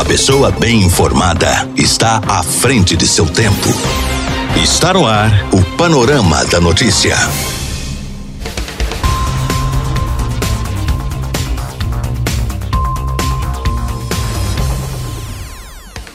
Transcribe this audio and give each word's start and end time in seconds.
A 0.00 0.04
pessoa 0.04 0.50
bem 0.50 0.82
informada 0.82 1.68
está 1.76 2.22
à 2.26 2.42
frente 2.42 2.96
de 2.96 3.06
seu 3.06 3.26
tempo. 3.26 3.68
Está 4.56 4.94
no 4.94 5.06
ar 5.06 5.30
o 5.52 5.62
Panorama 5.76 6.42
da 6.46 6.58
Notícia. 6.58 7.14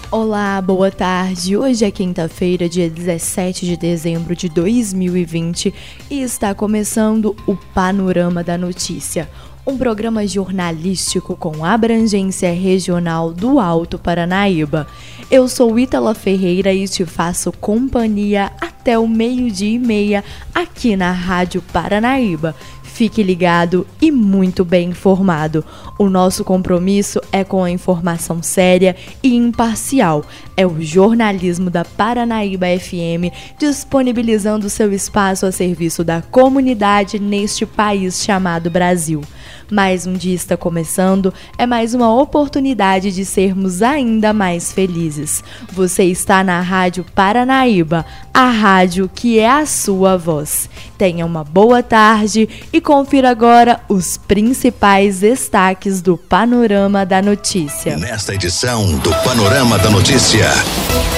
Olá, 0.09 0.59
boa 0.61 0.89
tarde. 0.89 1.55
Hoje 1.55 1.85
é 1.85 1.91
quinta-feira, 1.91 2.67
dia 2.67 2.89
17 2.89 3.67
de 3.67 3.77
dezembro 3.77 4.35
de 4.35 4.49
2020 4.49 5.71
e 6.09 6.21
está 6.23 6.55
começando 6.55 7.35
o 7.45 7.55
Panorama 7.55 8.43
da 8.43 8.57
Notícia, 8.57 9.29
um 9.65 9.77
programa 9.77 10.27
jornalístico 10.27 11.35
com 11.35 11.65
abrangência 11.65 12.53
regional 12.53 13.33
do 13.33 13.59
Alto 13.59 13.97
Paranaíba. 13.97 14.85
Eu 15.31 15.47
sou 15.47 15.79
Ítala 15.79 16.13
Ferreira 16.13 16.71
e 16.71 16.87
te 16.87 17.03
faço 17.03 17.51
companhia 17.51 18.51
até 18.61 18.99
o 18.99 19.07
meio-dia 19.07 19.75
e 19.75 19.79
meia 19.79 20.23
aqui 20.53 20.95
na 20.95 21.11
Rádio 21.11 21.63
Paranaíba. 21.73 22.55
Fique 22.95 23.21
ligado 23.21 23.85
e 24.01 24.09
muito 24.09 24.63
bem 24.63 24.91
informado. 24.91 25.65
O 25.99 26.09
nosso 26.09 26.45
compromisso 26.45 27.19
é 27.29 27.43
com 27.43 27.61
a 27.61 27.69
informação 27.69 28.41
séria 28.41 28.95
e 29.21 29.35
imparcial. 29.35 30.23
É 30.55 30.65
o 30.65 30.81
jornalismo 30.81 31.69
da 31.69 31.83
Paranaíba 31.83 32.67
FM, 32.67 33.35
disponibilizando 33.59 34.69
seu 34.69 34.93
espaço 34.93 35.45
a 35.45 35.51
serviço 35.51 36.05
da 36.05 36.21
comunidade 36.21 37.19
neste 37.19 37.65
país 37.65 38.23
chamado 38.23 38.69
Brasil. 38.69 39.21
Mais 39.69 40.05
um 40.05 40.13
dia 40.13 40.35
está 40.35 40.55
começando, 40.55 41.33
é 41.57 41.65
mais 41.65 41.93
uma 41.93 42.15
oportunidade 42.15 43.11
de 43.11 43.25
sermos 43.25 43.81
ainda 43.81 44.31
mais 44.31 44.71
felizes. 44.71 45.43
Você 45.73 46.03
está 46.03 46.43
na 46.43 46.61
Rádio 46.61 47.03
Paranaíba, 47.15 48.05
a 48.35 48.49
rádio 48.49 49.09
que 49.15 49.39
é 49.39 49.49
a 49.49 49.65
sua 49.65 50.17
voz. 50.17 50.69
Tenha 50.97 51.25
uma 51.25 51.41
boa 51.41 51.81
tarde 51.81 52.49
e 52.73 52.81
confira 52.81 53.29
agora 53.29 53.79
os 53.87 54.17
principais 54.17 55.21
destaques 55.21 56.01
do 56.01 56.17
Panorama 56.17 57.05
da 57.05 57.21
Notícia. 57.21 57.95
Nesta 57.95 58.35
edição 58.35 58.97
do 58.97 59.09
Panorama 59.23 59.79
da 59.79 59.89
Notícia, 59.89 60.49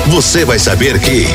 você 0.06 0.46
vai 0.46 0.60
saber 0.60 1.00
que. 1.00 1.26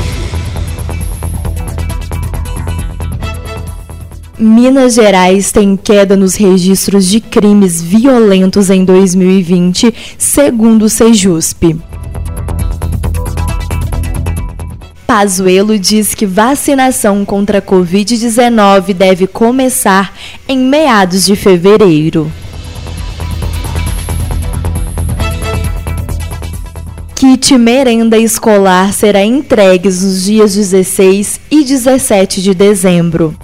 Minas 4.39 4.94
Gerais 4.94 5.50
tem 5.50 5.77
queda 5.77 6.17
nos 6.17 6.36
registros 6.36 7.08
de 7.08 7.20
crimes 7.20 7.83
violentos 7.83 8.70
em 8.70 8.84
2020, 8.84 9.92
segundo 10.17 10.84
o 10.84 10.89
Sejusp. 10.89 11.77
Pazuello 15.14 15.78
diz 15.78 16.14
que 16.14 16.24
vacinação 16.24 17.22
contra 17.22 17.58
a 17.58 17.60
Covid-19 17.62 18.94
deve 18.94 19.27
começar 19.27 20.10
em 20.48 20.58
meados 20.58 21.27
de 21.27 21.36
fevereiro. 21.36 22.32
Kit 27.14 27.58
merenda 27.58 28.16
escolar 28.16 28.94
será 28.94 29.22
entregue 29.22 29.90
nos 29.90 30.24
dias 30.24 30.55
16 30.55 31.40
e 31.50 31.62
17 31.62 32.40
de 32.40 32.55
dezembro. 32.55 33.36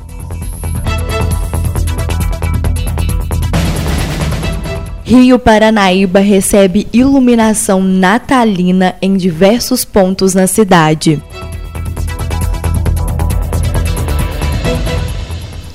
Rio 5.05 5.39
Paranaíba 5.39 6.21
recebe 6.21 6.89
iluminação 6.95 7.83
natalina 7.83 8.95
em 9.03 9.19
diversos 9.19 9.85
pontos 9.85 10.33
na 10.33 10.47
cidade. 10.47 11.23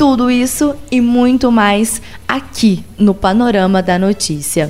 Tudo 0.03 0.29
isso 0.29 0.75
e 0.91 0.99
muito 0.99 1.49
mais 1.49 2.01
aqui 2.27 2.83
no 2.99 3.13
Panorama 3.13 3.81
da 3.81 3.97
Notícia. 3.97 4.69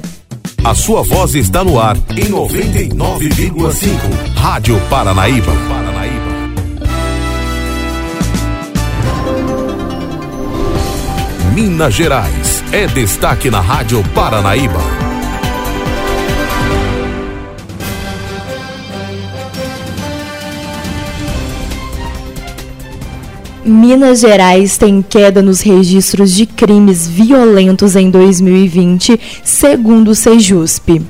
A 0.63 0.75
sua 0.75 1.01
voz 1.01 1.33
está 1.33 1.63
no 1.63 1.79
ar 1.79 1.97
em 2.11 2.29
99,5. 2.29 4.35
Rádio 4.35 4.79
Paranaíba. 4.91 5.51
Minas 11.55 11.95
Gerais 11.95 12.63
é 12.71 12.85
destaque 12.85 13.50
na 13.50 13.59
Rádio 13.59 14.03
Paranaíba. 14.13 15.03
Minas 23.66 24.19
Gerais 24.19 24.78
tem 24.78 25.01
queda 25.01 25.41
nos 25.41 25.62
registros 25.62 26.34
de 26.34 26.46
crimes 26.46 27.07
violentos 27.07 27.96
em 27.96 28.09
2020, 28.09 29.18
segundo 29.41 30.12
o 30.12 30.16
Sejusp. 30.16 31.01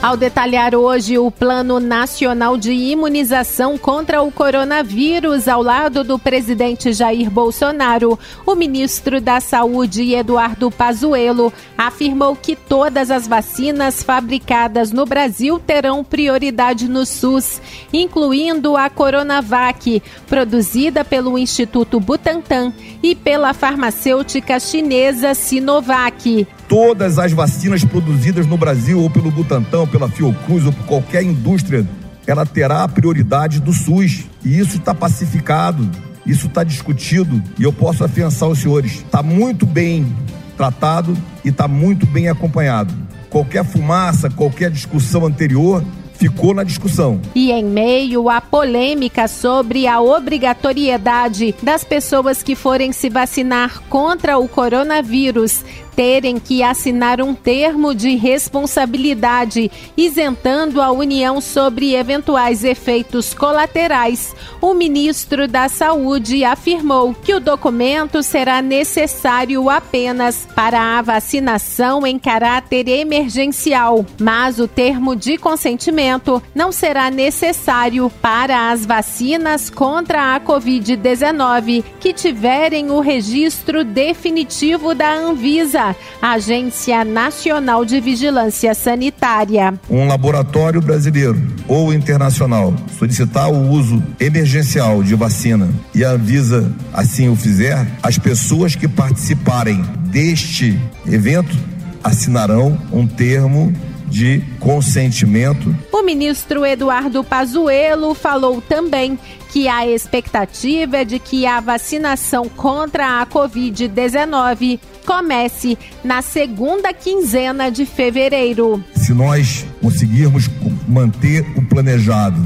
Ao 0.00 0.16
detalhar 0.16 0.76
hoje 0.76 1.18
o 1.18 1.28
Plano 1.28 1.80
Nacional 1.80 2.56
de 2.56 2.70
Imunização 2.72 3.76
contra 3.76 4.22
o 4.22 4.30
Coronavírus 4.30 5.48
ao 5.48 5.60
lado 5.60 6.04
do 6.04 6.16
presidente 6.16 6.92
Jair 6.92 7.28
Bolsonaro, 7.28 8.16
o 8.46 8.54
ministro 8.54 9.20
da 9.20 9.40
Saúde, 9.40 10.14
Eduardo 10.14 10.70
Pazuello, 10.70 11.52
afirmou 11.76 12.36
que 12.36 12.54
todas 12.54 13.10
as 13.10 13.26
vacinas 13.26 14.00
fabricadas 14.00 14.92
no 14.92 15.04
Brasil 15.04 15.58
terão 15.58 16.04
prioridade 16.04 16.86
no 16.86 17.04
SUS, 17.04 17.60
incluindo 17.92 18.76
a 18.76 18.88
Coronavac, 18.88 20.00
produzida 20.28 21.04
pelo 21.04 21.36
Instituto 21.36 21.98
Butantan 21.98 22.72
e 23.02 23.16
pela 23.16 23.52
farmacêutica 23.52 24.60
chinesa 24.60 25.34
Sinovac 25.34 26.46
todas 26.68 27.18
as 27.18 27.32
vacinas 27.32 27.82
produzidas 27.82 28.46
no 28.46 28.58
Brasil, 28.58 29.00
ou 29.00 29.08
pelo 29.08 29.30
Butantan, 29.30 29.80
ou 29.80 29.86
pela 29.86 30.08
Fiocruz, 30.08 30.66
ou 30.66 30.72
por 30.72 30.84
qualquer 30.84 31.22
indústria, 31.22 31.86
ela 32.26 32.44
terá 32.44 32.84
a 32.84 32.88
prioridade 32.88 33.58
do 33.58 33.72
SUS. 33.72 34.26
E 34.44 34.58
isso 34.58 34.76
está 34.76 34.94
pacificado, 34.94 35.88
isso 36.26 36.46
está 36.46 36.62
discutido, 36.62 37.42
e 37.58 37.62
eu 37.62 37.72
posso 37.72 38.04
afiançar 38.04 38.48
os 38.48 38.58
senhores. 38.58 38.92
Está 38.96 39.22
muito 39.22 39.64
bem 39.64 40.14
tratado 40.56 41.16
e 41.44 41.48
está 41.48 41.66
muito 41.66 42.04
bem 42.04 42.28
acompanhado. 42.28 42.92
Qualquer 43.30 43.64
fumaça, 43.64 44.28
qualquer 44.28 44.70
discussão 44.70 45.24
anterior 45.24 45.82
ficou 46.14 46.52
na 46.52 46.64
discussão. 46.64 47.20
E 47.34 47.52
em 47.52 47.64
meio 47.64 48.28
à 48.28 48.40
polêmica 48.40 49.28
sobre 49.28 49.86
a 49.86 50.00
obrigatoriedade 50.00 51.54
das 51.62 51.84
pessoas 51.84 52.42
que 52.42 52.56
forem 52.56 52.92
se 52.92 53.08
vacinar 53.08 53.80
contra 53.88 54.36
o 54.36 54.48
coronavírus 54.48 55.62
terem 55.98 56.38
que 56.38 56.62
assinar 56.62 57.20
um 57.20 57.34
termo 57.34 57.92
de 57.92 58.14
responsabilidade 58.14 59.68
isentando 59.96 60.80
a 60.80 60.92
União 60.92 61.40
sobre 61.40 61.96
eventuais 61.96 62.62
efeitos 62.62 63.34
colaterais, 63.34 64.32
o 64.60 64.74
ministro 64.74 65.48
da 65.48 65.68
Saúde 65.68 66.44
afirmou 66.44 67.12
que 67.12 67.34
o 67.34 67.40
documento 67.40 68.22
será 68.22 68.62
necessário 68.62 69.68
apenas 69.68 70.46
para 70.54 70.98
a 70.98 71.02
vacinação 71.02 72.06
em 72.06 72.16
caráter 72.16 72.86
emergencial, 72.86 74.06
mas 74.20 74.60
o 74.60 74.68
termo 74.68 75.16
de 75.16 75.36
consentimento 75.36 76.40
não 76.54 76.70
será 76.70 77.10
necessário 77.10 78.08
para 78.22 78.70
as 78.70 78.86
vacinas 78.86 79.68
contra 79.68 80.36
a 80.36 80.40
Covid-19 80.40 81.82
que 81.98 82.12
tiverem 82.12 82.88
o 82.92 83.00
registro 83.00 83.82
definitivo 83.82 84.94
da 84.94 85.12
Anvisa 85.12 85.87
Agência 86.20 87.04
Nacional 87.04 87.84
de 87.84 88.00
Vigilância 88.00 88.74
Sanitária. 88.74 89.74
Um 89.88 90.06
laboratório 90.06 90.80
brasileiro 90.80 91.40
ou 91.66 91.92
internacional 91.92 92.74
solicitar 92.98 93.50
o 93.50 93.70
uso 93.70 94.02
emergencial 94.18 95.02
de 95.02 95.14
vacina 95.14 95.68
e 95.94 96.04
a 96.04 96.10
Anvisa 96.10 96.72
assim 96.92 97.28
o 97.28 97.36
fizer, 97.36 97.86
as 98.02 98.18
pessoas 98.18 98.74
que 98.74 98.88
participarem 98.88 99.82
deste 100.10 100.78
evento 101.06 101.56
assinarão 102.02 102.78
um 102.92 103.06
termo 103.06 103.72
de 104.08 104.42
consentimento. 104.58 105.74
O 105.92 106.02
ministro 106.02 106.64
Eduardo 106.64 107.22
Pazuello 107.22 108.14
falou 108.14 108.60
também 108.60 109.18
que 109.50 109.68
a 109.68 109.86
expectativa 109.86 110.98
é 110.98 111.04
de 111.04 111.18
que 111.18 111.46
a 111.46 111.60
vacinação 111.60 112.48
contra 112.48 113.20
a 113.20 113.26
Covid-19 113.26 114.78
comece 115.08 115.78
na 116.04 116.20
segunda 116.20 116.92
quinzena 116.92 117.70
de 117.70 117.86
fevereiro. 117.86 118.84
Se 118.94 119.14
nós 119.14 119.64
conseguirmos 119.80 120.50
manter 120.86 121.46
o 121.56 121.62
planejado 121.62 122.38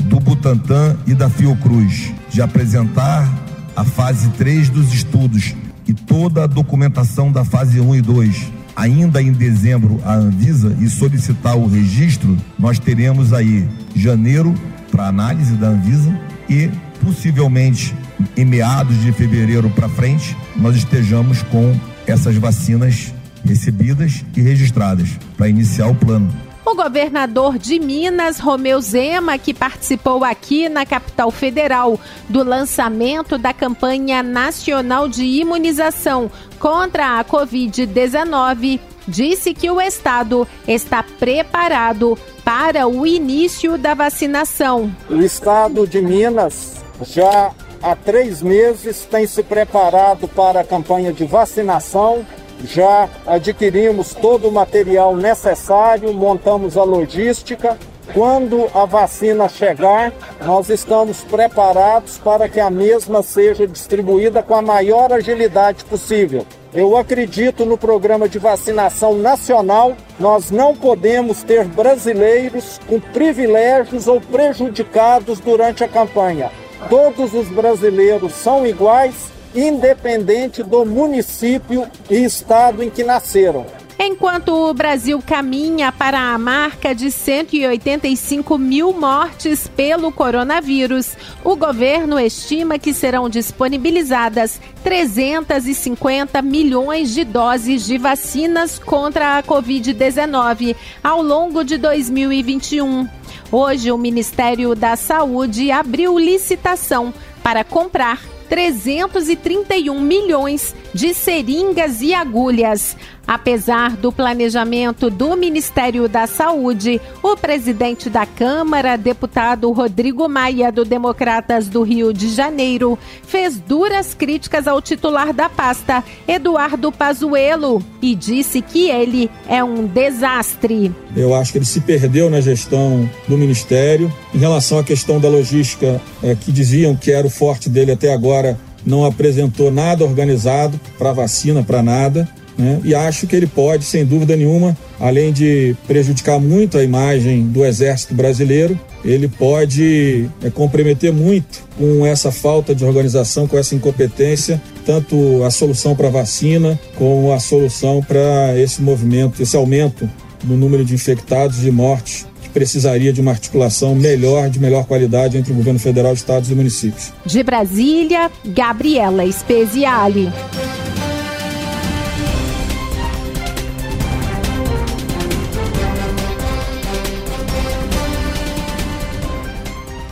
do 0.00 0.20
Butantan 0.20 0.98
e 1.06 1.14
da 1.14 1.30
Fiocruz 1.30 2.12
de 2.28 2.42
apresentar 2.42 3.26
a 3.74 3.84
fase 3.84 4.28
3 4.36 4.68
dos 4.68 4.92
estudos 4.92 5.54
e 5.88 5.94
toda 5.94 6.44
a 6.44 6.46
documentação 6.46 7.32
da 7.32 7.42
fase 7.42 7.80
1 7.80 7.94
e 7.94 8.02
2 8.02 8.52
ainda 8.76 9.22
em 9.22 9.32
dezembro 9.32 9.98
a 10.04 10.14
Anvisa 10.14 10.76
e 10.78 10.88
solicitar 10.88 11.56
o 11.56 11.66
registro, 11.66 12.36
nós 12.58 12.78
teremos 12.78 13.32
aí 13.32 13.66
janeiro 13.94 14.54
para 14.90 15.08
análise 15.08 15.54
da 15.54 15.68
Anvisa 15.68 16.14
e 16.48 16.70
possivelmente 17.02 17.94
em 18.36 18.44
meados 18.44 19.00
de 19.02 19.10
fevereiro 19.12 19.70
para 19.70 19.88
frente 19.88 20.36
nós 20.56 20.76
estejamos 20.76 21.42
com 21.44 21.74
essas 22.06 22.36
vacinas 22.36 23.12
recebidas 23.44 24.24
e 24.36 24.40
registradas 24.40 25.08
para 25.36 25.48
iniciar 25.48 25.88
o 25.88 25.94
plano. 25.94 26.30
O 26.64 26.74
governador 26.74 27.58
de 27.58 27.80
Minas, 27.80 28.38
Romeu 28.38 28.80
Zema, 28.80 29.38
que 29.38 29.52
participou 29.52 30.22
aqui 30.22 30.68
na 30.68 30.84
capital 30.84 31.30
federal 31.30 31.98
do 32.28 32.44
lançamento 32.44 33.38
da 33.38 33.52
campanha 33.52 34.22
nacional 34.22 35.08
de 35.08 35.24
imunização 35.24 36.30
contra 36.58 37.18
a 37.18 37.24
Covid-19, 37.24 38.78
disse 39.08 39.54
que 39.54 39.70
o 39.70 39.80
estado 39.80 40.46
está 40.68 41.02
preparado 41.02 42.16
para 42.44 42.86
o 42.86 43.06
início 43.06 43.78
da 43.78 43.94
vacinação. 43.94 44.94
O 45.08 45.16
estado 45.16 45.86
de 45.86 46.00
Minas 46.00 46.76
já 47.02 47.50
há 47.82 47.94
três 47.96 48.42
meses 48.42 49.04
tem 49.04 49.26
se 49.26 49.42
preparado 49.42 50.28
para 50.28 50.60
a 50.60 50.64
campanha 50.64 51.12
de 51.12 51.24
vacinação 51.24 52.24
já 52.64 53.08
adquirimos 53.26 54.14
todo 54.14 54.48
o 54.48 54.52
material 54.52 55.16
necessário, 55.16 56.12
montamos 56.12 56.76
a 56.76 56.82
logística. 56.82 57.78
Quando 58.12 58.68
a 58.74 58.84
vacina 58.84 59.48
chegar, 59.48 60.12
nós 60.44 60.68
estamos 60.68 61.22
preparados 61.22 62.18
para 62.18 62.48
que 62.48 62.58
a 62.58 62.68
mesma 62.68 63.22
seja 63.22 63.68
distribuída 63.68 64.42
com 64.42 64.54
a 64.54 64.62
maior 64.62 65.12
agilidade 65.12 65.84
possível. 65.84 66.44
Eu 66.74 66.96
acredito 66.96 67.64
no 67.64 67.78
programa 67.78 68.28
de 68.28 68.38
vacinação 68.38 69.16
nacional. 69.16 69.94
Nós 70.18 70.50
não 70.50 70.74
podemos 70.74 71.44
ter 71.44 71.64
brasileiros 71.64 72.80
com 72.88 72.98
privilégios 72.98 74.08
ou 74.08 74.20
prejudicados 74.20 75.38
durante 75.38 75.84
a 75.84 75.88
campanha. 75.88 76.50
Todos 76.88 77.34
os 77.34 77.48
brasileiros 77.48 78.32
são 78.32 78.66
iguais 78.66 79.30
independente 79.54 80.62
do 80.62 80.84
município 80.84 81.86
e 82.08 82.24
estado 82.24 82.82
em 82.82 82.90
que 82.90 83.02
nasceram. 83.02 83.66
Enquanto 84.02 84.48
o 84.54 84.72
Brasil 84.72 85.22
caminha 85.24 85.92
para 85.92 86.32
a 86.32 86.38
marca 86.38 86.94
de 86.94 87.10
185 87.10 88.56
mil 88.56 88.94
mortes 88.94 89.68
pelo 89.68 90.10
coronavírus, 90.10 91.14
o 91.44 91.54
governo 91.54 92.18
estima 92.18 92.78
que 92.78 92.94
serão 92.94 93.28
disponibilizadas 93.28 94.58
350 94.82 96.40
milhões 96.40 97.12
de 97.12 97.24
doses 97.24 97.84
de 97.84 97.98
vacinas 97.98 98.78
contra 98.78 99.36
a 99.36 99.42
Covid-19 99.42 100.74
ao 101.04 101.20
longo 101.20 101.62
de 101.62 101.76
2021. 101.76 103.19
Hoje, 103.52 103.90
o 103.90 103.98
Ministério 103.98 104.76
da 104.76 104.94
Saúde 104.94 105.72
abriu 105.72 106.16
licitação 106.16 107.12
para 107.42 107.64
comprar 107.64 108.20
331 108.50 110.00
milhões 110.00 110.74
de 110.92 111.14
seringas 111.14 112.02
e 112.02 112.12
agulhas. 112.12 112.96
Apesar 113.30 113.96
do 113.96 114.10
planejamento 114.10 115.08
do 115.08 115.36
Ministério 115.36 116.08
da 116.08 116.26
Saúde, 116.26 117.00
o 117.22 117.36
presidente 117.36 118.10
da 118.10 118.26
Câmara, 118.26 118.98
deputado 118.98 119.70
Rodrigo 119.70 120.28
Maia, 120.28 120.72
do 120.72 120.84
Democratas 120.84 121.68
do 121.68 121.82
Rio 121.82 122.12
de 122.12 122.28
Janeiro, 122.28 122.98
fez 123.22 123.56
duras 123.60 124.14
críticas 124.14 124.66
ao 124.66 124.82
titular 124.82 125.32
da 125.32 125.48
pasta, 125.48 126.02
Eduardo 126.26 126.90
Pazuello, 126.90 127.80
e 128.02 128.16
disse 128.16 128.60
que 128.60 128.90
ele 128.90 129.30
é 129.48 129.62
um 129.62 129.86
desastre. 129.86 130.92
Eu 131.14 131.32
acho 131.32 131.52
que 131.52 131.58
ele 131.58 131.64
se 131.64 131.80
perdeu 131.82 132.28
na 132.28 132.40
gestão 132.40 133.08
do 133.28 133.38
Ministério. 133.38 134.12
Em 134.34 134.38
relação 134.38 134.78
à 134.78 134.82
questão 134.82 135.20
da 135.20 135.28
logística, 135.28 136.00
é, 136.20 136.34
que 136.34 136.50
diziam 136.50 136.96
que 136.96 137.12
era 137.12 137.26
o 137.26 137.30
forte 137.30 137.68
dele 137.68 137.92
até 137.92 138.12
agora, 138.12 138.39
não 138.84 139.04
apresentou 139.04 139.70
nada 139.70 140.04
organizado 140.04 140.80
para 140.98 141.12
vacina, 141.12 141.62
para 141.62 141.82
nada. 141.82 142.28
Né? 142.56 142.80
E 142.84 142.94
acho 142.94 143.26
que 143.26 143.34
ele 143.34 143.46
pode, 143.46 143.84
sem 143.84 144.04
dúvida 144.04 144.36
nenhuma, 144.36 144.76
além 144.98 145.32
de 145.32 145.74
prejudicar 145.86 146.38
muito 146.38 146.76
a 146.76 146.84
imagem 146.84 147.46
do 147.46 147.64
Exército 147.64 148.14
Brasileiro, 148.14 148.78
ele 149.02 149.28
pode 149.28 150.28
é, 150.42 150.50
comprometer 150.50 151.12
muito 151.12 151.66
com 151.78 152.04
essa 152.04 152.30
falta 152.30 152.74
de 152.74 152.84
organização, 152.84 153.46
com 153.46 153.56
essa 153.56 153.74
incompetência, 153.74 154.60
tanto 154.84 155.42
a 155.42 155.50
solução 155.50 155.96
para 155.96 156.08
a 156.08 156.10
vacina, 156.10 156.78
como 156.96 157.32
a 157.32 157.40
solução 157.40 158.02
para 158.02 158.58
esse 158.58 158.82
movimento, 158.82 159.42
esse 159.42 159.56
aumento 159.56 160.08
no 160.44 160.56
número 160.56 160.84
de 160.84 160.94
infectados 160.94 161.64
e 161.64 161.70
mortes 161.70 162.26
precisaria 162.50 163.12
de 163.12 163.20
uma 163.20 163.30
articulação 163.30 163.94
melhor, 163.94 164.50
de 164.50 164.58
melhor 164.60 164.84
qualidade 164.84 165.38
entre 165.38 165.52
o 165.52 165.56
governo 165.56 165.78
federal, 165.78 166.12
estados 166.12 166.50
e 166.50 166.54
municípios. 166.54 167.12
De 167.24 167.42
Brasília, 167.42 168.30
Gabriela 168.44 169.30
Speziale. 169.30 170.30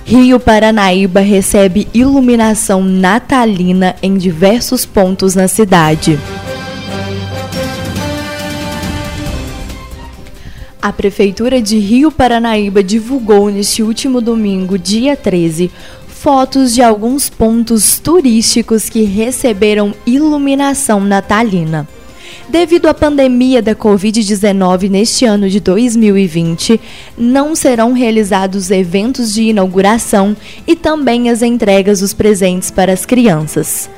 Rio 0.08 0.40
Paranaíba 0.40 1.20
recebe 1.20 1.86
iluminação 1.92 2.82
natalina 2.82 3.94
em 4.02 4.16
diversos 4.16 4.86
pontos 4.86 5.34
na 5.34 5.46
cidade. 5.46 6.18
A 10.80 10.92
Prefeitura 10.92 11.60
de 11.60 11.76
Rio 11.76 12.12
Paranaíba 12.12 12.84
divulgou 12.84 13.50
neste 13.50 13.82
último 13.82 14.20
domingo, 14.20 14.78
dia 14.78 15.16
13, 15.16 15.72
fotos 16.06 16.72
de 16.72 16.80
alguns 16.80 17.28
pontos 17.28 17.98
turísticos 17.98 18.88
que 18.88 19.02
receberam 19.02 19.92
iluminação 20.06 21.00
natalina. 21.00 21.88
Devido 22.48 22.86
à 22.86 22.94
pandemia 22.94 23.60
da 23.60 23.74
Covid-19 23.74 24.88
neste 24.88 25.24
ano 25.24 25.50
de 25.50 25.58
2020, 25.58 26.80
não 27.16 27.56
serão 27.56 27.92
realizados 27.92 28.70
eventos 28.70 29.34
de 29.34 29.42
inauguração 29.42 30.36
e 30.64 30.76
também 30.76 31.28
as 31.28 31.42
entregas 31.42 32.00
dos 32.00 32.14
presentes 32.14 32.70
para 32.70 32.92
as 32.92 33.04
crianças. 33.04 33.90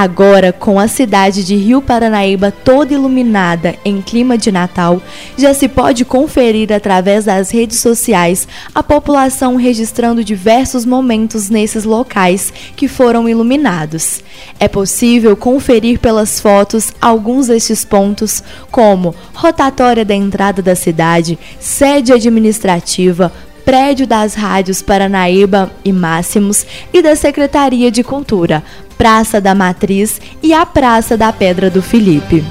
Agora, 0.00 0.52
com 0.52 0.78
a 0.78 0.86
cidade 0.86 1.42
de 1.42 1.56
Rio 1.56 1.82
Paranaíba 1.82 2.52
toda 2.52 2.94
iluminada 2.94 3.74
em 3.84 4.00
clima 4.00 4.38
de 4.38 4.52
Natal, 4.52 5.02
já 5.36 5.52
se 5.52 5.66
pode 5.66 6.04
conferir 6.04 6.72
através 6.72 7.24
das 7.24 7.50
redes 7.50 7.80
sociais 7.80 8.46
a 8.72 8.80
população 8.80 9.56
registrando 9.56 10.22
diversos 10.22 10.84
momentos 10.84 11.50
nesses 11.50 11.82
locais 11.82 12.52
que 12.76 12.86
foram 12.86 13.28
iluminados. 13.28 14.22
É 14.60 14.68
possível 14.68 15.36
conferir 15.36 15.98
pelas 15.98 16.38
fotos 16.38 16.92
alguns 17.00 17.48
destes 17.48 17.84
pontos, 17.84 18.40
como 18.70 19.16
rotatória 19.34 20.04
da 20.04 20.14
entrada 20.14 20.62
da 20.62 20.76
cidade, 20.76 21.36
sede 21.58 22.12
administrativa, 22.12 23.32
prédio 23.68 24.06
das 24.06 24.32
rádios 24.32 24.80
Paranaíba 24.80 25.70
e 25.84 25.92
Máximos 25.92 26.64
e 26.90 27.02
da 27.02 27.14
Secretaria 27.14 27.90
de 27.90 28.02
Cultura, 28.02 28.64
Praça 28.96 29.42
da 29.42 29.54
Matriz 29.54 30.18
e 30.42 30.54
a 30.54 30.64
Praça 30.64 31.18
da 31.18 31.30
Pedra 31.34 31.68
do 31.68 31.82
Felipe. 31.82 32.42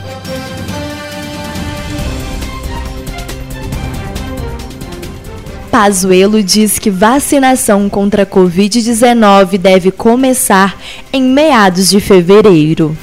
Pazuello 5.72 6.44
diz 6.44 6.78
que 6.78 6.92
vacinação 6.92 7.90
contra 7.90 8.22
a 8.22 8.26
Covid-19 8.28 9.58
deve 9.58 9.90
começar 9.90 10.78
em 11.12 11.24
meados 11.24 11.90
de 11.90 12.00
fevereiro. 12.00 12.96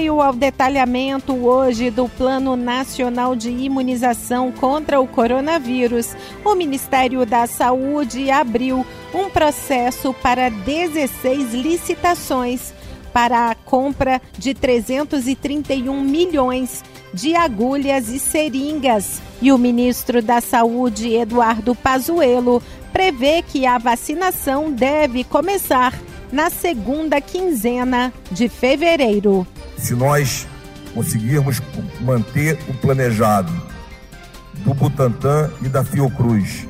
Meio 0.00 0.22
ao 0.22 0.32
detalhamento 0.32 1.34
hoje 1.46 1.90
do 1.90 2.08
Plano 2.08 2.56
Nacional 2.56 3.36
de 3.36 3.50
Imunização 3.50 4.50
contra 4.50 4.98
o 4.98 5.06
Coronavírus, 5.06 6.16
o 6.42 6.54
Ministério 6.54 7.26
da 7.26 7.46
Saúde 7.46 8.30
abriu 8.30 8.86
um 9.12 9.28
processo 9.28 10.14
para 10.14 10.48
16 10.48 11.52
licitações 11.52 12.72
para 13.12 13.50
a 13.50 13.54
compra 13.54 14.22
de 14.38 14.54
331 14.54 16.00
milhões 16.00 16.82
de 17.12 17.34
agulhas 17.34 18.08
e 18.08 18.18
seringas. 18.18 19.20
E 19.42 19.52
o 19.52 19.58
ministro 19.58 20.22
da 20.22 20.40
Saúde, 20.40 21.14
Eduardo 21.14 21.74
Pazuello, 21.74 22.62
prevê 22.90 23.42
que 23.42 23.66
a 23.66 23.76
vacinação 23.76 24.72
deve 24.72 25.24
começar 25.24 25.92
na 26.32 26.48
segunda 26.48 27.20
quinzena 27.20 28.10
de 28.30 28.48
fevereiro 28.48 29.46
se 29.80 29.94
nós 29.94 30.46
conseguirmos 30.94 31.60
manter 32.00 32.58
o 32.68 32.74
planejado 32.74 33.52
do 34.64 34.74
Butantan 34.74 35.50
e 35.62 35.68
da 35.68 35.84
Fiocruz 35.84 36.66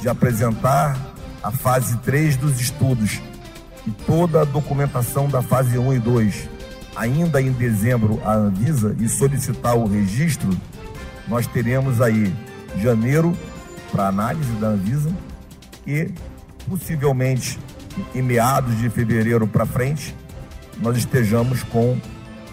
de 0.00 0.08
apresentar 0.08 0.98
a 1.42 1.50
fase 1.50 1.96
3 1.98 2.36
dos 2.36 2.60
estudos 2.60 3.20
e 3.86 3.90
toda 3.90 4.42
a 4.42 4.44
documentação 4.44 5.28
da 5.28 5.42
fase 5.42 5.78
1 5.78 5.94
e 5.94 5.98
2 5.98 6.48
ainda 6.96 7.40
em 7.40 7.52
dezembro 7.52 8.20
a 8.24 8.34
Anvisa 8.34 8.94
e 8.98 9.08
solicitar 9.08 9.76
o 9.76 9.86
registro, 9.86 10.50
nós 11.28 11.46
teremos 11.46 12.00
aí 12.00 12.34
janeiro 12.78 13.36
para 13.92 14.08
análise 14.08 14.52
da 14.54 14.68
Anvisa 14.68 15.10
e 15.86 16.10
possivelmente 16.68 17.58
em 18.14 18.22
meados 18.22 18.76
de 18.78 18.90
fevereiro 18.90 19.46
para 19.46 19.64
frente 19.64 20.14
nós 20.82 20.96
estejamos 20.96 21.62
com 21.62 21.98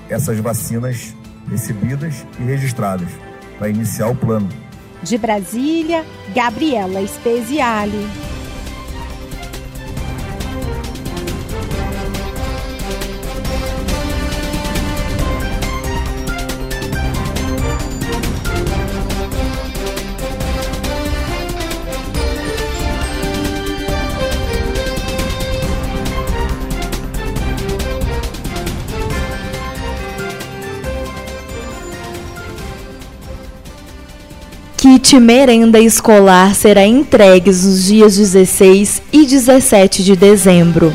essas 0.10 0.40
vacinas 0.40 1.16
recebidas 1.50 2.26
e 2.40 2.44
registradas 2.44 3.10
para 3.58 3.70
iniciar 3.70 4.10
o 4.10 4.16
plano. 4.16 4.50
De 5.04 5.18
Brasília, 5.18 6.04
Gabriela 6.34 7.06
Speziale. 7.08 8.27
Kit 34.88 35.20
merenda 35.20 35.82
escolar 35.82 36.56
será 36.56 36.86
entregue 36.86 37.52
nos 37.52 37.84
dias 37.84 38.16
16 38.16 39.02
e 39.12 39.26
17 39.26 40.02
de 40.02 40.16
dezembro. 40.16 40.94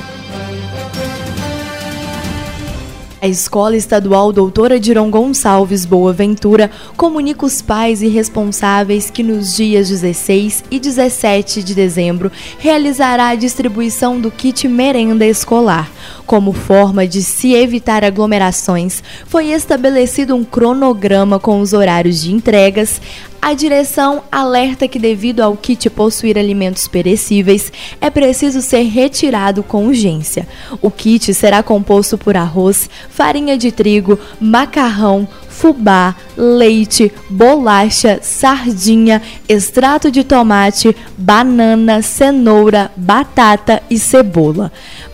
A 3.20 3.28
Escola 3.28 3.76
Estadual 3.76 4.32
Doutora 4.32 4.80
Diron 4.80 5.10
Gonçalves 5.10 5.84
Boaventura 5.84 6.70
comunica 6.96 7.44
os 7.44 7.60
pais 7.60 8.00
e 8.02 8.08
responsáveis 8.08 9.10
que 9.10 9.22
nos 9.22 9.54
dias 9.54 9.90
16 9.90 10.64
e 10.70 10.80
17 10.80 11.62
de 11.62 11.74
dezembro 11.74 12.32
realizará 12.58 13.28
a 13.28 13.34
distribuição 13.34 14.18
do 14.18 14.30
kit 14.30 14.66
merenda 14.66 15.26
escolar. 15.26 15.88
Como 16.26 16.52
forma 16.52 17.06
de 17.06 17.22
se 17.22 17.52
evitar 17.52 18.04
aglomerações, 18.04 19.02
foi 19.26 19.48
estabelecido 19.48 20.34
um 20.34 20.44
cronograma 20.44 21.38
com 21.38 21.60
os 21.60 21.72
horários 21.72 22.22
de 22.22 22.32
entregas, 22.32 23.00
a 23.42 23.54
direção 23.54 24.22
alerta 24.30 24.86
que, 24.86 25.00
devido 25.00 25.40
ao 25.40 25.56
kit 25.56 25.90
possuir 25.90 26.38
alimentos 26.38 26.86
perecíveis, 26.86 27.72
é 28.00 28.08
preciso 28.08 28.62
ser 28.62 28.82
retirado 28.82 29.64
com 29.64 29.88
urgência. 29.88 30.46
O 30.80 30.92
kit 30.92 31.34
será 31.34 31.60
composto 31.60 32.16
por 32.16 32.36
arroz, 32.36 32.88
farinha 33.10 33.58
de 33.58 33.72
trigo, 33.72 34.16
macarrão, 34.40 35.26
fubá, 35.48 36.14
leite, 36.36 37.12
bolacha, 37.28 38.20
sardinha, 38.22 39.20
extrato 39.48 40.08
de 40.08 40.22
tomate, 40.22 40.94
banana, 41.18 42.00
cenoura, 42.00 42.92
batata 42.96 43.82
e 43.90 43.98
cebola. 43.98 44.70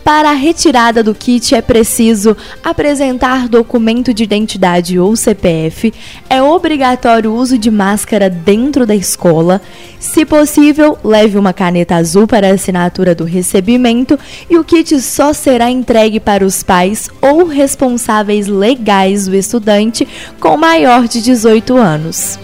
Para 0.09 0.31
a 0.31 0.33
retirada 0.33 1.03
do 1.03 1.15
kit 1.15 1.55
é 1.55 1.61
preciso 1.61 2.35
apresentar 2.65 3.47
documento 3.47 4.15
de 4.15 4.25
identidade 4.25 4.99
ou 4.99 5.15
CPF, 5.15 5.93
é 6.31 6.43
obrigatório 6.43 7.31
o 7.31 7.35
uso 7.35 7.59
de 7.59 7.71
máscara 7.71 8.31
dentro 8.31 8.87
da 8.87 8.95
escola, 8.95 9.61
se 10.01 10.25
possível, 10.25 10.97
leve 11.05 11.37
uma 11.37 11.53
caneta 11.53 11.97
azul 11.97 12.27
para 12.27 12.49
a 12.49 12.55
assinatura 12.55 13.15
do 13.15 13.25
recebimento 13.25 14.19
e 14.49 14.57
o 14.57 14.65
kit 14.65 14.99
só 15.03 15.35
será 15.35 15.69
entregue 15.69 16.19
para 16.19 16.43
os 16.43 16.63
pais 16.63 17.11
ou 17.21 17.45
responsáveis 17.47 18.47
legais 18.47 19.29
do 19.29 19.37
estudante 19.37 20.09
com 20.41 20.57
maior 20.57 21.07
de 21.07 21.21
18 21.21 21.77
anos. 21.77 22.39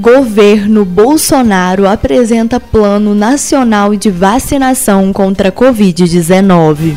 Governo 0.00 0.86
Bolsonaro 0.86 1.86
apresenta 1.86 2.58
Plano 2.58 3.14
Nacional 3.14 3.94
de 3.94 4.10
Vacinação 4.10 5.12
contra 5.12 5.50
a 5.50 5.52
Covid-19. 5.52 6.94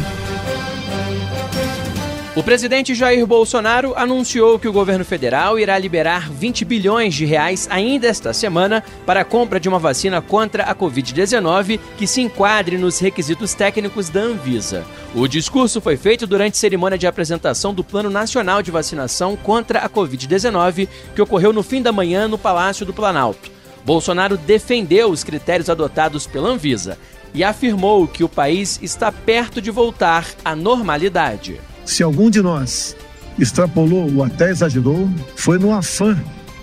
O 2.35 2.41
presidente 2.41 2.95
Jair 2.95 3.27
Bolsonaro 3.27 3.93
anunciou 3.95 4.57
que 4.57 4.67
o 4.67 4.73
governo 4.73 5.05
federal 5.05 5.59
irá 5.59 5.77
liberar 5.77 6.31
20 6.31 6.65
bilhões 6.65 7.13
de 7.13 7.25
reais 7.25 7.67
ainda 7.69 8.07
esta 8.07 8.33
semana 8.33 8.83
para 9.05 9.21
a 9.21 9.25
compra 9.25 9.59
de 9.59 9.69
uma 9.69 9.77
vacina 9.77 10.19
contra 10.19 10.63
a 10.63 10.73
Covid-19 10.73 11.79
que 11.95 12.07
se 12.07 12.21
enquadre 12.21 12.75
nos 12.75 12.97
requisitos 12.97 13.53
técnicos 13.53 14.09
da 14.09 14.21
Anvisa. 14.21 14.83
O 15.13 15.27
discurso 15.27 15.79
foi 15.79 15.95
feito 15.95 16.25
durante 16.25 16.57
cerimônia 16.57 16.97
de 16.97 17.05
apresentação 17.05 17.71
do 17.71 17.83
Plano 17.83 18.09
Nacional 18.09 18.63
de 18.63 18.71
Vacinação 18.71 19.35
contra 19.35 19.81
a 19.81 19.89
Covid-19 19.89 20.87
que 21.13 21.21
ocorreu 21.21 21.53
no 21.53 21.61
fim 21.61 21.83
da 21.83 21.91
manhã 21.91 22.27
no 22.27 22.39
Palácio 22.39 22.83
do 22.83 22.95
Planalto. 22.95 23.51
Bolsonaro 23.85 24.37
defendeu 24.37 25.11
os 25.11 25.23
critérios 25.23 25.69
adotados 25.69 26.25
pela 26.25 26.49
Anvisa 26.49 26.97
e 27.31 27.43
afirmou 27.43 28.07
que 28.07 28.23
o 28.23 28.29
país 28.29 28.79
está 28.81 29.11
perto 29.11 29.61
de 29.61 29.69
voltar 29.69 30.25
à 30.43 30.55
normalidade. 30.55 31.61
Se 31.85 32.03
algum 32.03 32.29
de 32.29 32.41
nós 32.41 32.95
extrapolou 33.37 34.13
ou 34.15 34.23
até 34.23 34.49
exagerou, 34.49 35.09
foi 35.35 35.57
no 35.57 35.73
afã 35.73 36.17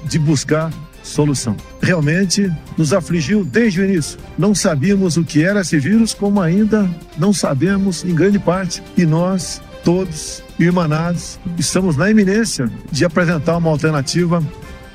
de 0.04 0.18
buscar 0.18 0.70
solução. 1.02 1.56
Realmente 1.80 2.50
nos 2.76 2.92
afligiu 2.92 3.44
desde 3.44 3.80
o 3.80 3.84
início. 3.84 4.18
Não 4.38 4.54
sabíamos 4.54 5.16
o 5.16 5.24
que 5.24 5.42
era 5.42 5.60
esse 5.60 5.78
vírus, 5.78 6.14
como 6.14 6.40
ainda 6.40 6.88
não 7.18 7.32
sabemos 7.32 8.04
em 8.04 8.14
grande 8.14 8.38
parte. 8.38 8.82
E 8.96 9.04
nós, 9.04 9.60
todos, 9.84 10.42
irmanados, 10.58 11.38
estamos 11.58 11.96
na 11.96 12.10
iminência 12.10 12.70
de 12.90 13.04
apresentar 13.04 13.56
uma 13.56 13.70
alternativa 13.70 14.42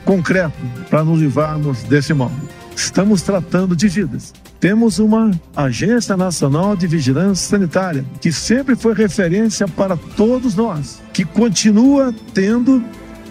concreta 0.05 0.53
para 0.89 1.03
nos 1.03 1.19
livrarmos 1.19 1.83
desse 1.83 2.13
mal. 2.13 2.31
Estamos 2.75 3.21
tratando 3.21 3.75
de 3.75 3.87
vidas. 3.87 4.33
Temos 4.59 4.99
uma 4.99 5.31
Agência 5.55 6.15
Nacional 6.15 6.75
de 6.75 6.87
Vigilância 6.87 7.49
Sanitária, 7.49 8.05
que 8.21 8.31
sempre 8.31 8.75
foi 8.75 8.93
referência 8.93 9.67
para 9.67 9.97
todos 9.97 10.55
nós, 10.55 11.01
que 11.11 11.25
continua 11.25 12.13
tendo 12.33 12.83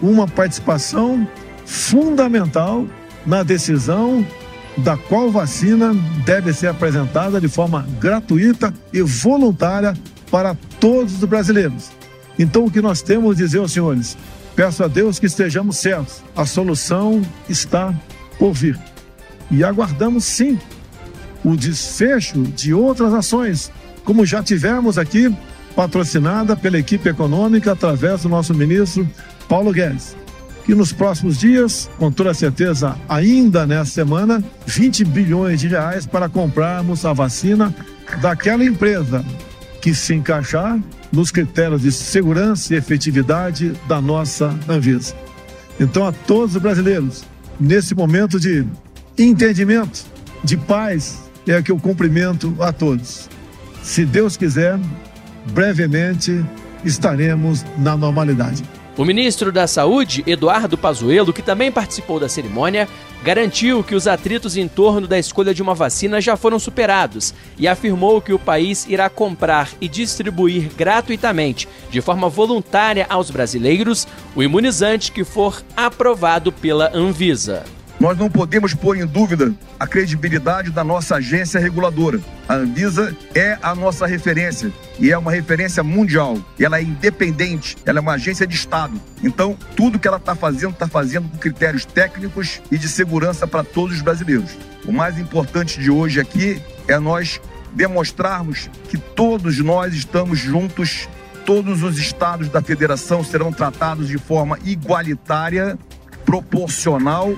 uma 0.02 0.28
participação 0.28 1.26
fundamental 1.64 2.86
na 3.24 3.42
decisão 3.42 4.26
da 4.76 4.96
qual 4.96 5.30
vacina 5.30 5.94
deve 6.24 6.52
ser 6.52 6.66
apresentada 6.66 7.40
de 7.40 7.48
forma 7.48 7.86
gratuita 8.00 8.74
e 8.92 9.00
voluntária 9.02 9.94
para 10.30 10.56
todos 10.80 11.14
os 11.14 11.24
brasileiros. 11.28 11.90
Então, 12.38 12.64
o 12.64 12.70
que 12.70 12.80
nós 12.80 13.00
temos 13.00 13.36
a 13.36 13.38
dizer 13.38 13.58
aos 13.58 13.72
senhores? 13.72 14.16
Peço 14.56 14.84
a 14.84 14.88
Deus 14.88 15.18
que 15.18 15.26
estejamos 15.26 15.78
certos. 15.78 16.22
A 16.36 16.46
solução 16.46 17.22
está 17.48 17.92
por 18.38 18.52
vir. 18.52 18.78
E 19.50 19.64
aguardamos 19.64 20.24
sim 20.24 20.58
o 21.44 21.56
desfecho 21.56 22.42
de 22.42 22.72
outras 22.72 23.12
ações, 23.12 23.70
como 24.04 24.24
já 24.24 24.42
tivemos 24.42 24.96
aqui, 24.96 25.34
patrocinada 25.76 26.56
pela 26.56 26.78
equipe 26.78 27.08
econômica 27.08 27.72
através 27.72 28.22
do 28.22 28.28
nosso 28.28 28.54
ministro 28.54 29.08
Paulo 29.48 29.72
Guedes. 29.72 30.16
Que 30.64 30.74
nos 30.74 30.92
próximos 30.92 31.38
dias, 31.38 31.90
com 31.98 32.10
toda 32.10 32.32
certeza, 32.32 32.96
ainda 33.06 33.66
nessa 33.66 33.90
semana, 33.90 34.42
20 34.66 35.04
bilhões 35.04 35.60
de 35.60 35.68
reais 35.68 36.06
para 36.06 36.28
comprarmos 36.28 37.04
a 37.04 37.12
vacina 37.12 37.74
daquela 38.22 38.64
empresa 38.64 39.22
que 39.84 39.94
se 39.94 40.14
encaixar 40.14 40.80
nos 41.12 41.30
critérios 41.30 41.82
de 41.82 41.92
segurança 41.92 42.72
e 42.72 42.78
efetividade 42.78 43.74
da 43.86 44.00
nossa 44.00 44.58
Anvisa. 44.66 45.14
Então, 45.78 46.06
a 46.06 46.10
todos 46.10 46.56
os 46.56 46.62
brasileiros, 46.62 47.22
nesse 47.60 47.94
momento 47.94 48.40
de 48.40 48.64
entendimento, 49.18 50.06
de 50.42 50.56
paz, 50.56 51.30
é 51.46 51.60
que 51.60 51.70
eu 51.70 51.78
cumprimento 51.78 52.56
a 52.60 52.72
todos. 52.72 53.28
Se 53.82 54.06
Deus 54.06 54.38
quiser, 54.38 54.80
brevemente 55.52 56.42
estaremos 56.82 57.62
na 57.76 57.94
normalidade. 57.94 58.64
O 58.96 59.04
ministro 59.04 59.50
da 59.50 59.66
Saúde, 59.66 60.22
Eduardo 60.24 60.78
Pazuello, 60.78 61.32
que 61.32 61.42
também 61.42 61.72
participou 61.72 62.20
da 62.20 62.28
cerimônia, 62.28 62.88
garantiu 63.24 63.82
que 63.82 63.94
os 63.94 64.06
atritos 64.06 64.56
em 64.56 64.68
torno 64.68 65.08
da 65.08 65.18
escolha 65.18 65.52
de 65.52 65.60
uma 65.60 65.74
vacina 65.74 66.20
já 66.20 66.36
foram 66.36 66.60
superados 66.60 67.34
e 67.58 67.66
afirmou 67.66 68.20
que 68.20 68.32
o 68.32 68.38
país 68.38 68.86
irá 68.88 69.10
comprar 69.10 69.70
e 69.80 69.88
distribuir 69.88 70.70
gratuitamente, 70.76 71.66
de 71.90 72.00
forma 72.00 72.28
voluntária 72.28 73.04
aos 73.08 73.32
brasileiros, 73.32 74.06
o 74.36 74.44
imunizante 74.44 75.10
que 75.10 75.24
for 75.24 75.64
aprovado 75.76 76.52
pela 76.52 76.96
Anvisa. 76.96 77.64
Nós 78.00 78.18
não 78.18 78.28
podemos 78.28 78.74
pôr 78.74 78.96
em 78.96 79.06
dúvida 79.06 79.54
a 79.78 79.86
credibilidade 79.86 80.70
da 80.70 80.82
nossa 80.82 81.16
agência 81.16 81.60
reguladora. 81.60 82.20
A 82.48 82.54
Anvisa 82.54 83.16
é 83.34 83.56
a 83.62 83.74
nossa 83.74 84.06
referência 84.06 84.72
e 84.98 85.10
é 85.10 85.16
uma 85.16 85.30
referência 85.30 85.82
mundial. 85.82 86.36
Ela 86.58 86.78
é 86.78 86.82
independente, 86.82 87.76
ela 87.86 87.98
é 87.98 88.02
uma 88.02 88.14
agência 88.14 88.46
de 88.46 88.54
Estado. 88.54 89.00
Então, 89.22 89.56
tudo 89.76 89.98
que 89.98 90.08
ela 90.08 90.16
está 90.16 90.34
fazendo, 90.34 90.72
está 90.72 90.88
fazendo 90.88 91.28
com 91.28 91.38
critérios 91.38 91.84
técnicos 91.84 92.60
e 92.70 92.76
de 92.76 92.88
segurança 92.88 93.46
para 93.46 93.64
todos 93.64 93.96
os 93.96 94.02
brasileiros. 94.02 94.50
O 94.84 94.92
mais 94.92 95.18
importante 95.18 95.80
de 95.80 95.90
hoje 95.90 96.20
aqui 96.20 96.60
é 96.86 96.98
nós 96.98 97.40
demonstrarmos 97.72 98.70
que 98.88 98.98
todos 98.98 99.58
nós 99.58 99.94
estamos 99.94 100.38
juntos, 100.38 101.08
todos 101.46 101.82
os 101.82 101.98
estados 101.98 102.48
da 102.48 102.62
federação 102.62 103.24
serão 103.24 103.52
tratados 103.52 104.08
de 104.08 104.18
forma 104.18 104.58
igualitária, 104.64 105.78
proporcional. 106.24 107.34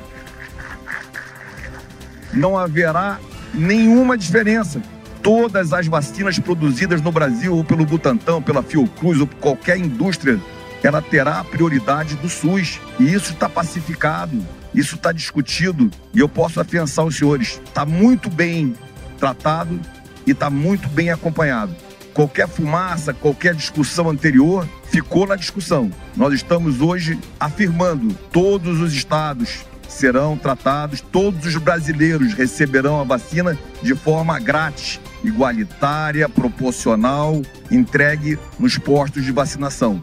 Não 2.36 2.56
haverá 2.56 3.18
nenhuma 3.54 4.16
diferença. 4.16 4.82
Todas 5.22 5.72
as 5.72 5.86
vacinas 5.86 6.38
produzidas 6.38 7.00
no 7.00 7.10
Brasil, 7.10 7.56
ou 7.56 7.64
pelo 7.64 7.86
Butantan, 7.86 8.42
pela 8.42 8.62
Fiocruz, 8.62 9.18
ou 9.20 9.26
por 9.26 9.36
qualquer 9.36 9.78
indústria, 9.78 10.38
ela 10.82 11.00
terá 11.00 11.40
a 11.40 11.44
prioridade 11.44 12.14
do 12.16 12.28
SUS. 12.28 12.78
E 13.00 13.12
isso 13.12 13.32
está 13.32 13.48
pacificado, 13.48 14.38
isso 14.74 14.96
está 14.96 15.12
discutido. 15.12 15.90
E 16.12 16.20
eu 16.20 16.28
posso 16.28 16.60
afiançar 16.60 17.06
os 17.06 17.16
senhores: 17.16 17.60
está 17.64 17.86
muito 17.86 18.28
bem 18.28 18.74
tratado 19.18 19.80
e 20.26 20.32
está 20.32 20.50
muito 20.50 20.88
bem 20.90 21.10
acompanhado. 21.10 21.74
Qualquer 22.12 22.48
fumaça, 22.48 23.12
qualquer 23.12 23.54
discussão 23.54 24.10
anterior 24.10 24.68
ficou 24.90 25.26
na 25.26 25.36
discussão. 25.36 25.90
Nós 26.14 26.34
estamos 26.34 26.80
hoje 26.82 27.18
afirmando: 27.40 28.14
todos 28.30 28.80
os 28.80 28.92
estados 28.92 29.64
serão 29.96 30.36
tratados, 30.36 31.00
todos 31.00 31.46
os 31.46 31.56
brasileiros 31.56 32.34
receberão 32.34 33.00
a 33.00 33.04
vacina 33.04 33.58
de 33.82 33.94
forma 33.94 34.38
grátis, 34.38 35.00
igualitária, 35.24 36.28
proporcional, 36.28 37.40
entregue 37.70 38.38
nos 38.58 38.76
postos 38.76 39.24
de 39.24 39.32
vacinação. 39.32 40.02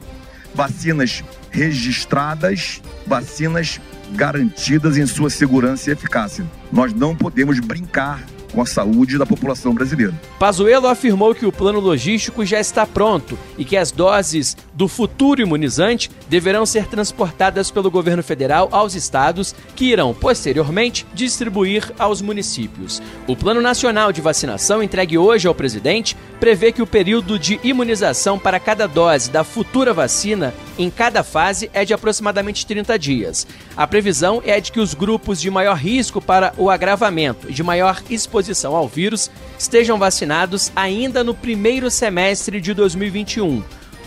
Vacinas 0.56 1.24
registradas, 1.52 2.82
vacinas 3.06 3.80
garantidas 4.14 4.98
em 4.98 5.06
sua 5.06 5.30
segurança 5.30 5.90
e 5.90 5.94
eficácia. 5.94 6.46
Nós 6.72 6.94
não 6.94 7.16
podemos 7.16 7.60
brincar 7.60 8.24
com 8.54 8.62
a 8.62 8.66
saúde 8.66 9.18
da 9.18 9.26
população 9.26 9.74
brasileira. 9.74 10.14
Pazuello 10.40 10.88
afirmou 10.88 11.34
que 11.34 11.46
o 11.46 11.52
plano 11.52 11.80
logístico 11.80 12.46
já 12.46 12.60
está 12.60 12.86
pronto 12.86 13.38
e 13.58 13.66
que 13.66 13.76
as 13.76 13.92
doses 13.92 14.56
do 14.74 14.88
futuro 14.88 15.42
imunizante 15.42 16.10
deverão 16.30 16.66
ser 16.66 16.86
transportadas 16.88 17.72
pelo 17.72 17.90
governo 17.90 18.24
federal 18.24 18.70
aos 18.72 18.96
estados, 18.96 19.54
que 19.76 19.86
irão 19.86 20.14
posteriormente 20.14 21.06
distribuir 21.14 21.92
aos 21.98 22.22
municípios. 22.22 23.02
O 23.28 23.36
Plano 23.36 23.62
Nacional 23.62 24.12
de 24.12 24.22
Vacinação 24.22 24.82
entregue 24.84 25.18
hoje 25.18 25.48
ao 25.48 25.56
presidente 25.56 26.16
prevê 26.40 26.72
que 26.72 26.82
o 26.82 26.88
período 26.88 27.40
de 27.40 27.60
imunização 27.64 28.38
para 28.38 28.60
cada 28.60 28.88
dose 28.88 29.32
da 29.32 29.44
futura 29.44 29.94
vacina 29.94 30.54
em 30.78 30.90
cada 30.90 31.24
fase 31.24 31.70
é 31.74 31.86
de 31.86 31.94
aproximadamente 31.94 32.66
30 32.66 33.00
dias. 33.00 33.48
A 33.76 33.88
previsão 33.88 34.42
é 34.46 34.60
de 34.60 34.72
que 34.72 34.80
os 34.80 34.94
grupos 34.94 35.42
de 35.42 35.50
maior 35.50 35.76
risco 35.76 36.22
para 36.22 36.54
o 36.58 36.70
agravamento 36.70 37.50
e 37.50 37.54
de 37.54 37.64
maior 37.64 38.02
exposição 38.10 38.76
ao 38.76 38.88
vírus 38.88 39.32
estejam 39.58 39.98
vacinados 39.98 40.72
ainda 40.76 41.24
no 41.24 41.34
primeiro 41.34 41.90
semestre 41.90 42.62
de 42.62 42.74
2021. 42.74 43.64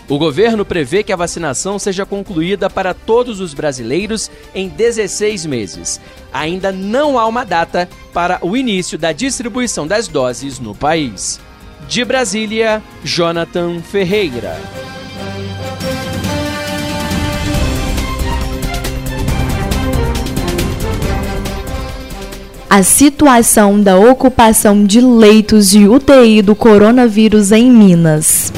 O 0.09 0.17
governo 0.17 0.63
prevê 0.63 1.03
que 1.03 1.11
a 1.11 1.17
vacinação 1.17 1.77
seja 1.77 2.05
concluída 2.05 2.69
para 2.69 2.93
todos 2.93 3.41
os 3.41 3.53
brasileiros 3.53 4.31
em 4.55 4.69
16 4.69 5.45
meses. 5.45 5.99
Ainda 6.31 6.71
não 6.71 7.19
há 7.19 7.25
uma 7.25 7.43
data 7.43 7.89
para 8.13 8.39
o 8.41 8.55
início 8.55 8.97
da 8.97 9.11
distribuição 9.11 9.85
das 9.85 10.07
doses 10.07 10.59
no 10.59 10.73
país. 10.73 11.41
De 11.89 12.05
Brasília, 12.05 12.81
Jonathan 13.03 13.81
Ferreira. 13.81 14.57
A 22.69 22.83
situação 22.83 23.81
da 23.81 23.97
ocupação 23.97 24.83
de 24.83 24.99
leitos 24.99 25.69
de 25.69 25.87
UTI 25.87 26.41
do 26.41 26.53
coronavírus 26.53 27.51
em 27.51 27.71
Minas. 27.71 28.51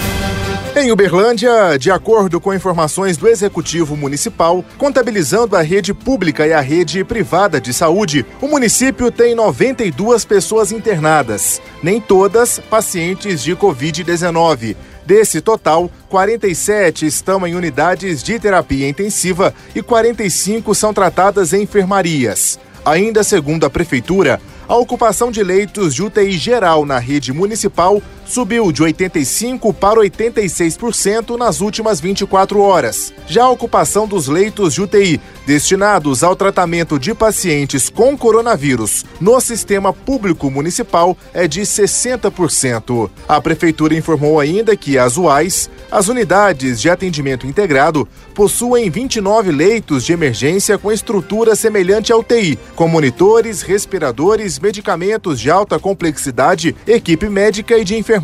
Em 0.76 0.92
Uberlândia, 0.92 1.78
de 1.78 1.92
acordo 1.92 2.40
com 2.40 2.54
informações 2.54 3.18
do 3.18 3.28
Executivo 3.28 3.96
Municipal, 3.96 4.64
contabilizando 4.78 5.56
a 5.56 5.62
rede 5.62 5.94
pública 5.94 6.48
e 6.48 6.54
a 6.54 6.62
rede 6.62 7.04
privada 7.04 7.60
de 7.60 7.74
saúde, 7.74 8.26
o 8.42 8.48
município 8.48 9.12
tem 9.12 9.36
92 9.36 10.26
pessoas 10.26 10.72
internadas, 10.72 11.62
nem 11.84 12.00
todas 12.00 12.60
pacientes 12.60 13.44
de 13.44 13.56
Covid-19. 13.56 14.76
Desse 15.10 15.42
total, 15.42 15.90
47 16.08 17.08
estão 17.08 17.48
em 17.48 17.56
unidades 17.56 18.22
de 18.22 18.38
terapia 18.38 18.88
intensiva 18.88 19.56
e 19.74 19.82
45 19.82 20.76
são 20.76 20.94
tratadas 20.94 21.52
em 21.52 21.64
enfermarias. 21.64 22.60
Ainda 22.86 23.24
segundo 23.24 23.66
a 23.66 23.72
Prefeitura, 23.72 24.40
a 24.68 24.76
ocupação 24.76 25.32
de 25.32 25.44
leitos 25.44 25.96
de 25.96 26.04
UTI 26.04 26.34
geral 26.34 26.86
na 26.86 27.00
rede 27.00 27.34
municipal 27.34 28.00
subiu 28.30 28.72
de 28.72 28.84
85% 28.84 29.74
para 29.74 30.00
86% 30.00 31.36
nas 31.36 31.62
últimas 31.62 32.00
24 32.00 32.62
horas. 32.62 33.12
Já 33.28 33.46
a 33.46 33.50
ocupação 33.50 34.08
dos 34.08 34.28
leitos 34.28 34.76
de 34.76 34.84
UTI 34.84 35.20
destinados 35.48 36.24
ao 36.24 36.36
tratamento 36.36 37.00
de 37.00 37.16
pacientes 37.16 37.90
com 37.90 38.16
coronavírus 38.16 39.04
no 39.20 39.42
sistema 39.42 39.92
público 39.92 40.50
municipal 40.52 41.18
é 41.34 41.48
de 41.48 41.62
60%. 41.62 43.10
A 43.28 43.42
Prefeitura 43.42 43.96
informou 43.96 44.40
ainda 44.40 44.78
que 44.78 45.00
as 45.00 45.18
UAIs, 45.18 45.68
as 45.92 46.08
unidades 46.08 46.80
de 46.80 46.88
atendimento 46.88 47.48
integrado, 47.48 48.08
possuem 48.36 48.92
29 48.92 49.52
leitos 49.52 50.06
de 50.06 50.14
emergência 50.14 50.78
com 50.78 50.92
estrutura 50.92 51.56
semelhante 51.56 52.14
à 52.14 52.18
UTI, 52.18 52.60
com 52.76 52.88
monitores, 52.88 53.64
respiradores, 53.64 54.60
medicamentos 54.60 55.40
de 55.40 55.50
alta 55.50 55.80
complexidade, 55.80 56.76
equipe 56.86 57.28
médica 57.28 57.76
e 57.76 57.84
de 57.84 57.96
enfermagem. 57.96 58.19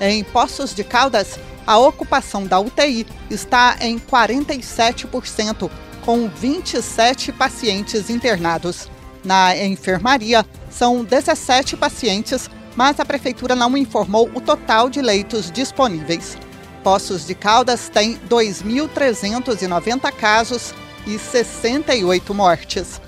Em 0.00 0.24
Poços 0.24 0.74
de 0.74 0.82
Caldas, 0.82 1.38
a 1.66 1.78
ocupação 1.78 2.46
da 2.46 2.60
UTI 2.60 3.06
está 3.30 3.76
em 3.80 3.98
47%, 3.98 5.70
com 6.04 6.28
27 6.28 7.32
pacientes 7.32 8.10
internados. 8.10 8.90
Na 9.24 9.56
enfermaria, 9.56 10.44
são 10.70 11.02
17 11.02 11.76
pacientes 11.76 12.50
mas 12.76 12.98
a 12.98 13.04
prefeitura 13.04 13.54
não 13.54 13.76
informou 13.76 14.30
o 14.34 14.40
total 14.40 14.90
de 14.90 15.00
leitos 15.00 15.50
disponíveis. 15.50 16.36
Poços 16.82 17.26
de 17.26 17.34
Caldas 17.34 17.88
tem 17.88 18.18
2.390 18.28 20.12
casos 20.12 20.74
e 21.06 21.18
68 21.18 22.34
mortes. 22.34 23.00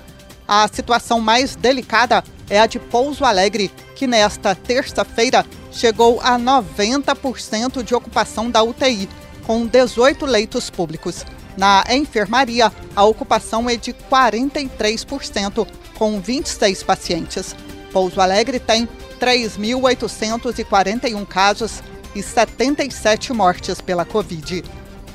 A 0.47 0.67
situação 0.71 1.19
mais 1.19 1.55
delicada 1.55 2.23
é 2.49 2.59
a 2.59 2.65
de 2.65 2.79
Pouso 2.79 3.25
Alegre, 3.25 3.71
que 3.95 4.07
nesta 4.07 4.55
terça-feira 4.55 5.45
chegou 5.77 6.19
a 6.21 6.39
90% 6.39 7.83
de 7.83 7.93
ocupação 7.93 8.49
da 8.49 8.63
UTI, 8.63 9.07
com 9.45 9.67
18 9.67 10.25
leitos 10.25 10.71
públicos. 10.71 11.23
Na 11.55 11.83
enfermaria, 11.89 12.73
a 12.95 13.03
ocupação 13.03 13.69
é 13.69 13.75
de 13.75 13.93
43%, 13.93 15.67
com 15.95 16.19
26 16.19 16.81
pacientes. 16.83 17.55
Pouso 17.91 18.19
Alegre 18.19 18.59
tem 18.59 18.89
3.841 19.19 21.27
casos 21.27 21.83
e 22.15 22.23
77 22.23 23.31
mortes 23.31 23.79
pela 23.79 24.03
Covid. 24.03 24.63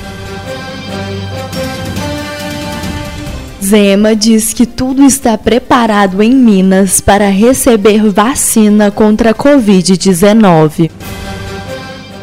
Zema 3.64 4.16
diz 4.16 4.54
que 4.54 4.66
tudo 4.66 5.04
está 5.04 5.38
preparado 5.38 6.22
em 6.22 6.34
Minas 6.34 7.00
para 7.00 7.30
receber 7.30 8.10
vacina 8.10 8.90
contra 8.92 9.32
a 9.32 9.34
Covid-19. 9.34 10.90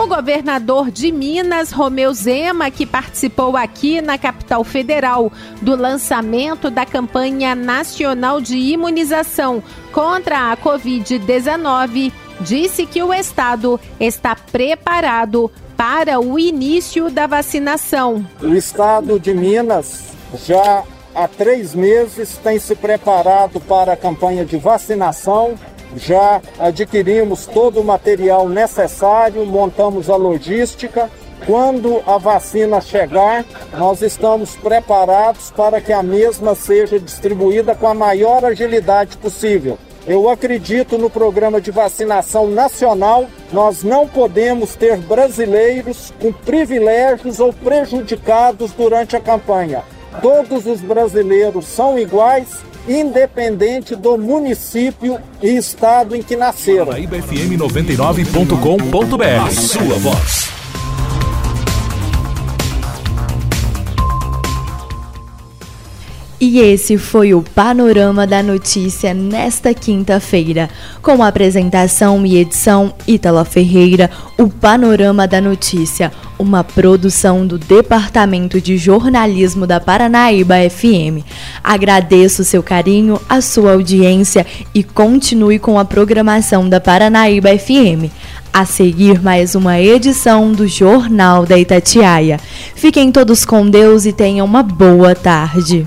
O 0.03 0.07
governador 0.09 0.91
de 0.91 1.12
Minas, 1.12 1.71
Romeu 1.71 2.12
Zema, 2.12 2.73
que 2.73 2.85
participou 2.85 3.57
aqui 3.57 4.01
na 4.01 4.19
capital 4.19 4.65
federal 4.65 5.31
do 5.61 5.77
lançamento 5.77 6.69
da 6.73 6.85
campanha 6.85 7.55
nacional 7.55 8.41
de 8.41 8.57
imunização 8.57 9.62
contra 9.93 10.51
a 10.51 10.57
Covid-19, 10.57 12.12
disse 12.41 12.85
que 12.85 13.01
o 13.01 13.15
estado 13.15 13.79
está 14.01 14.35
preparado 14.35 15.49
para 15.77 16.19
o 16.19 16.37
início 16.37 17.09
da 17.09 17.29
vacinação. 17.29 18.27
O 18.43 18.55
estado 18.55 19.21
de 19.21 19.33
Minas 19.33 20.07
já 20.45 20.83
há 21.15 21.29
três 21.29 21.77
meses 21.77 22.37
tem 22.38 22.59
se 22.59 22.75
preparado 22.75 23.61
para 23.61 23.93
a 23.93 23.97
campanha 23.97 24.45
de 24.45 24.57
vacinação. 24.57 25.55
Já 25.96 26.40
adquirimos 26.59 27.46
todo 27.46 27.81
o 27.81 27.85
material 27.85 28.48
necessário, 28.48 29.44
montamos 29.44 30.09
a 30.09 30.16
logística. 30.16 31.11
Quando 31.46 32.00
a 32.07 32.18
vacina 32.18 32.81
chegar, 32.81 33.44
nós 33.76 34.00
estamos 34.00 34.55
preparados 34.57 35.50
para 35.50 35.81
que 35.81 35.92
a 35.92 36.02
mesma 36.02 36.55
seja 36.55 37.00
distribuída 37.00 37.74
com 37.74 37.88
a 37.88 37.94
maior 37.94 38.44
agilidade 38.44 39.16
possível. 39.16 39.76
Eu 40.07 40.28
acredito 40.28 40.98
no 40.98 41.09
programa 41.09 41.61
de 41.61 41.70
vacinação 41.70 42.48
nacional. 42.48 43.26
Nós 43.52 43.85
não 43.85 44.09
podemos 44.09 44.74
ter 44.74 44.96
brasileiros 44.96 46.12
com 46.20 46.33
privilégios 46.33 47.38
ou 47.38 47.52
prejudicados 47.52 48.72
durante 48.72 49.14
a 49.14 49.20
campanha. 49.20 49.85
Todos 50.20 50.66
os 50.66 50.81
brasileiros 50.81 51.66
são 51.66 51.98
iguais, 51.98 52.48
independente 52.88 53.97
do 53.97 54.18
município 54.18 55.18
e 55.42 55.57
estado 55.57 56.16
em 56.16 56.23
que 56.23 56.37
nasceram. 56.37 56.92
IBFM99.com.br. 56.92 59.47
A 59.47 59.51
sua 59.51 59.99
voz. 59.99 60.52
E 66.44 66.59
esse 66.59 66.98
foi 66.98 67.33
o 67.33 67.40
Panorama 67.40 68.26
da 68.26 68.42
Notícia 68.42 69.14
nesta 69.14 69.72
quinta-feira. 69.72 70.68
Com 71.00 71.22
a 71.22 71.28
apresentação 71.28 72.26
e 72.26 72.37
edição 72.37 72.92
Ítala 73.07 73.44
Ferreira, 73.44 74.11
o 74.37 74.48
Panorama 74.48 75.28
da 75.28 75.40
Notícia, 75.40 76.11
uma 76.37 76.64
produção 76.64 77.46
do 77.46 77.59
Departamento 77.59 78.61
de 78.61 78.76
Jornalismo 78.76 79.68
da 79.68 79.78
Paranaíba 79.78 80.57
FM. 80.68 81.24
Agradeço 81.62 82.42
seu 82.42 82.61
carinho, 82.61 83.20
a 83.28 83.40
sua 83.40 83.74
audiência 83.74 84.44
e 84.74 84.83
continue 84.83 85.61
com 85.61 85.78
a 85.78 85.85
programação 85.85 86.68
da 86.68 86.81
Paranaíba 86.81 87.57
FM. 87.57 88.11
A 88.52 88.64
seguir, 88.64 89.22
mais 89.22 89.55
uma 89.55 89.81
edição 89.81 90.50
do 90.52 90.66
Jornal 90.66 91.46
da 91.46 91.57
Itatiaia. 91.57 92.40
Fiquem 92.74 93.12
todos 93.12 93.44
com 93.44 93.70
Deus 93.70 94.07
e 94.07 94.12
tenham 94.12 94.44
uma 94.44 94.64
boa 94.64 95.14
tarde. 95.14 95.87